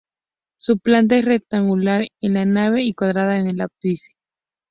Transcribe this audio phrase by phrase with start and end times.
[0.57, 4.15] Su planta es rectangular en la nave y cuadrada en el ábside.